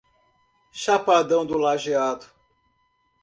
[0.73, 2.25] Chapadão do Lageado